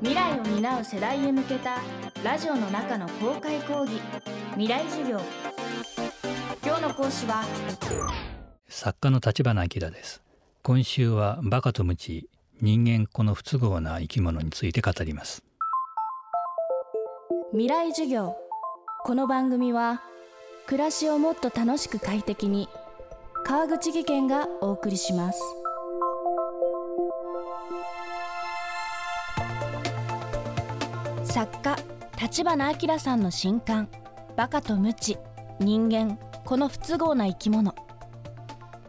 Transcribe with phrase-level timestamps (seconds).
[0.00, 1.80] 未来を担う世代へ向けた
[2.22, 4.00] ラジオの中の公開講義。
[4.52, 5.20] 未来授業。
[6.64, 7.44] 今日の講師は。
[8.68, 10.22] 作家の立花明です。
[10.62, 12.28] 今週はバカとムチ
[12.60, 15.44] 人間この不都合な生き物について語ります。
[17.52, 18.36] 未来授業。
[19.04, 20.02] この番組は
[20.66, 22.68] 暮らしをもっと楽しく快適に
[23.44, 25.40] 川口義賢がお送りします
[31.34, 31.76] 作家
[32.22, 33.88] 立花明さんの新刊
[34.36, 35.18] バカとムチ
[35.58, 37.74] 人間この不都合な生き物。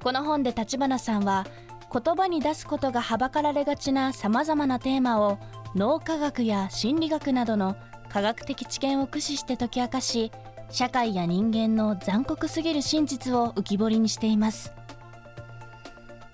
[0.00, 1.48] この本で立花さんは
[1.92, 5.40] 言葉に出すことがはばかられがちなさまざまなテーマを
[5.74, 7.74] 脳科学や心理学などの
[8.08, 10.30] 科学的知見を駆使して解き明かし
[10.70, 14.72] 社会や人間の残酷すぎる真実を浮き彫りにしています。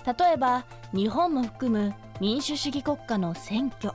[0.05, 3.94] 例えば日本も含む民主主義国家の選挙。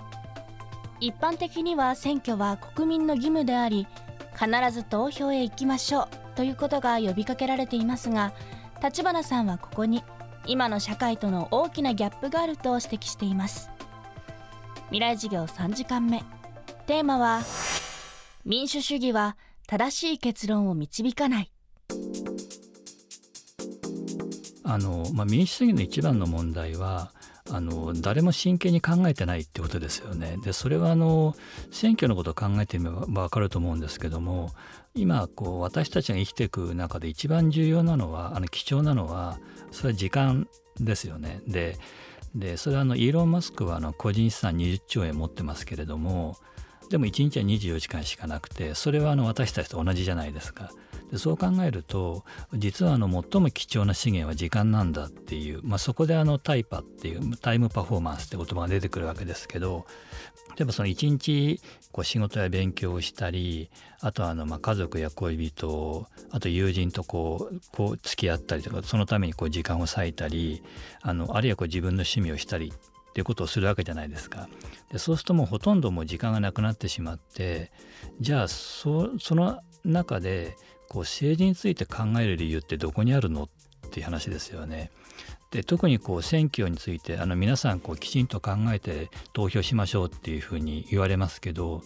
[1.00, 3.88] 一般的には選挙は国民の義務であり
[4.34, 8.34] 必ず投票へ行きましょうということが呼びかけられていますが
[8.82, 10.04] 立花さんはここに
[10.46, 13.70] 今の社会との大きなギャップがあると指摘しています。
[14.86, 16.24] 未来授業3時間目。
[16.88, 17.42] テーマは
[18.46, 21.52] 民主主義は正しい結論を導かない。
[24.64, 27.12] あの、まあ、民主主義の一番の問題は
[27.52, 30.38] あの誰も真剣に考えてないってことですよね。
[30.44, 31.36] でそれはあの
[31.72, 34.52] 選挙のことを考えてみれば分かると思うんですけども
[34.96, 39.40] 今こう私たちが生きていく中で一番重要なのはあの貴重なのは
[39.72, 40.48] それは時間
[40.80, 41.42] ですよね。
[41.48, 41.78] で
[42.36, 46.38] でそれはあのイーロン・マスクはあの個人資産20兆円持ってますけれども
[46.90, 50.72] でも1日は24時間しかなくてそれはあの私たちと同じじゃないですか。
[51.12, 59.86] でそう考えると実はあの最も貴重な資源は時間なんだっていう、まあ、そこであのタイパっていうタイムパフォーマンスって言葉が出てくるわけですけど
[60.56, 63.70] 例えばその一日こう仕事や勉強をしたり
[64.02, 70.62] あとはあのまあ家族や恋人あと友人とこうこう付き合ったりとかそのためにこう時間を割いたり
[71.02, 74.48] あのあるいはこう自分の趣味をしたりっていうことをするわけじゃないですか。
[74.92, 77.72] でそうするともうほとんどもう時間がなくなってしまって
[78.20, 80.58] じゃあその中で
[80.90, 83.50] こう政治について考える理由ってどこにあるのっ
[83.92, 84.92] ていう話ですよね。
[85.52, 91.82] で特にこう選挙についてあの皆さんこうきちんと考えて投票しましょうっていうふうに言われますけど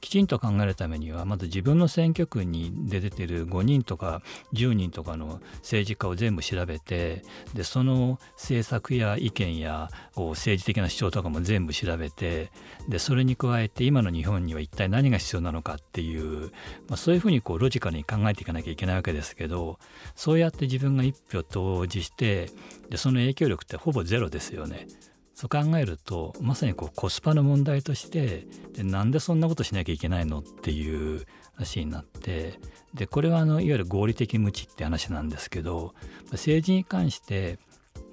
[0.00, 4.22] きちんと考えるためにはまず自分の選挙区に出てる5人とか
[4.52, 12.50] 10人とかの政治家を全部調べてでその政策や意見やこう政治的な主張とかも全部調べて
[12.88, 16.52] でそれに加えて今の日本には一体何が必要なのかっていう、
[16.88, 19.78] まあ、そういうふうにこうロジカルに考えていかなきゃいけないわけですけど
[20.14, 22.50] そうやって自分が一票投じして
[22.90, 24.88] でその影響力ってほぼゼロですよね。
[25.32, 31.24] そう考えるとまさにこうコスパの問題としてでなんでそんなことしなきゃいけないのっていう
[31.54, 32.58] 話になって
[32.94, 35.94] でこれはあのいわゆる合理的無知って話なんですけど
[36.32, 37.60] 政治に関して、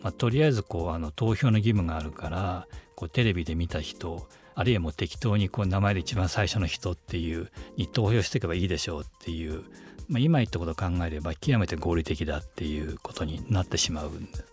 [0.03, 9.63] まあ、とりあえずこうあの投票の義務があるからこうテレビで見た人あるいはもう適当にこう名前で一番最初の人っていうに投票していけばいいでしょうっていう、
[10.09, 14.52] まあ、今言ったことを考えれば極めて合理的だっていうことになってしまうんです。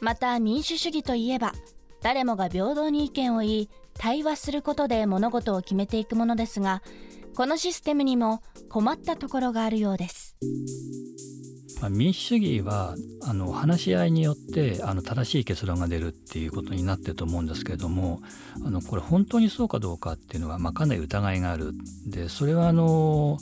[0.00, 1.52] また民主主義といえば
[2.02, 6.82] 誰もが平等に意見を言い対話することで物事を決めていくものですが
[7.34, 10.36] このシステムにも困ったところがあるようです。
[11.90, 18.20] 民主主義はあの話し合いによってあの正しい結論が出るっていうことになってると思うんですけれども
[18.64, 21.72] あのこれ本当にそうかどうかっていうのは、まあ、かなり疑いがある。
[22.06, 23.38] でそれはあの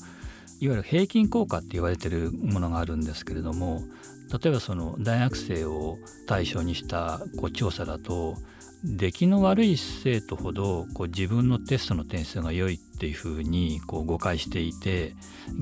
[0.61, 3.83] いわゆる平均効果って言われてるものがあるんですけれども
[4.33, 8.37] 例えばその大学生を対象にしたこう調査だと
[8.85, 15.15] 出来の悪い生徒ほどこう自分のテストの点数が良いっていうふうにこう誤解していて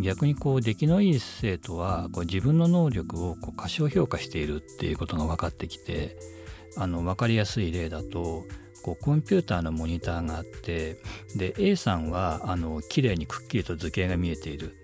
[0.03, 6.17] 逆にこう出来のいい生徒はこう自分の能力をこう過小評価しているっていうことが分かってきて
[6.79, 8.45] あの分かりやすい例だと
[8.83, 10.97] こうコンピューターのモニターがあって
[11.37, 14.77] で A さんはあの綺麗にくっきりと図形が見えている。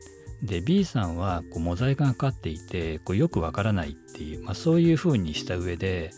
[0.46, 6.10] で B さんはこうモザイクがかかっていてこうよくわからないっていう、まあ、そういうふうにした上で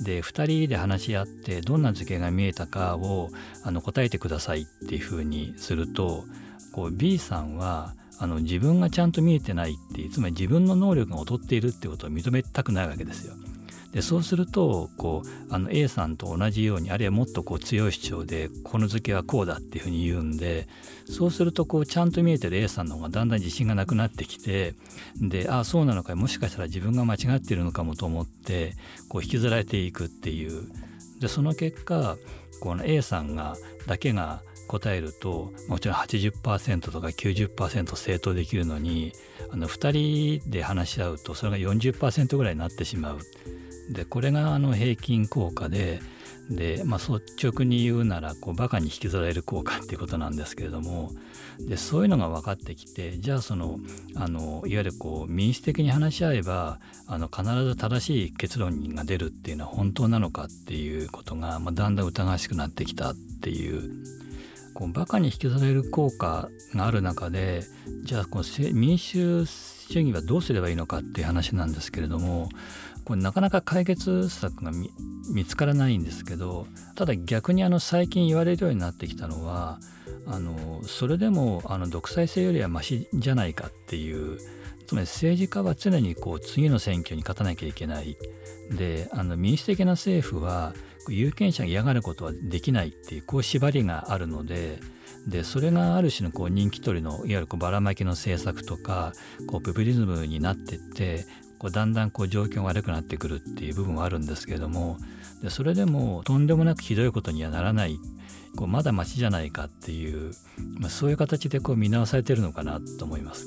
[0.00, 3.30] で2人で話し合ってどんな図形が見えたかを
[3.62, 6.24] あの答えてくださいっていうふうにすると
[6.72, 13.34] こう B さんはあの自分がちゃんと見えてないっていうつまり自分の能力が劣っているってことを認めたくないわけですよ。
[13.92, 20.66] でそうするとこうあの A さんと同じようにあるいはもっとこう強い主張でこの図形はこうだっていうふうに言うんで
[21.04, 24.74] そうするとこうちゃんと見えてる A さんの方がだんだん自信がなくなってきて
[25.20, 28.74] でああそうなのかもしかしたら自分が間違ってるのかもと思って
[29.08, 30.62] こう引きずられていくっていう
[31.20, 32.16] でその結果
[32.60, 33.56] この A さんが
[33.86, 39.12] だけが答えるともちろん80%とか90%正答できるのに
[39.50, 43.18] あの2人で話し合うとそれが40%ぐらいになってしまう。
[43.90, 46.00] でこれがあの平均効果で
[46.50, 51.10] で、まあ、率直に言うならこうバカに引きずられる効果っていうことなんですけれども
[51.60, 53.78] でそういうのが分かってきてじゃあその
[54.16, 64.04] あのいわゆるこう民主的に話し合えばあの必ず正しい結論が出るっていうのは本当なのかっていうことが、まあ、だんだん疑わしくなってきたっていう
[64.74, 67.62] こうバカに引きずられる効果がある中で
[68.04, 72.48] じゃあこう民主主義はどうすればいいのかっていう話なんですけれども
[73.04, 74.72] これなかなか解決策が
[75.32, 79.78] 見つからないんですけどただ逆にあの最近言われるようになってきたのは
[80.26, 84.38] あのそれでもあの独裁制よりはマシじゃないかっていう
[84.86, 88.16] つまり政治家は常にこう次の選挙に勝たなきゃいけない。
[88.70, 90.74] であの民主的な政府は
[91.08, 94.78] 有権者が嫌がることはできないっていうこう縛りがあるので
[95.26, 99.12] でそれがある種のこう人気取りのいわゆるこうばらまきの政策とか
[99.46, 101.26] こうポピリズムになってって
[101.62, 104.98] こうだんだんこう状況が悪くなってくるっていう部分はあるんですけれども
[105.42, 108.00] でそれでもとんでもなくひどいことにはならない
[108.56, 110.32] こうまだましじゃないかっていう、
[110.80, 113.46] まあ、そういう形でこう見直されてるのかなと思います。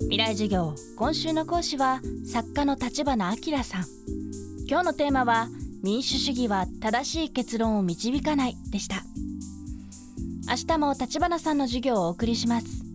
[0.00, 2.00] 未来授業今週の講師は
[2.30, 3.84] 作家の立花明さん。
[4.68, 5.48] 今日のテーマは
[5.82, 9.04] 民主主義は正しい結論を導かないでした。
[10.48, 12.87] 明日も立花さんの授業をお送りします。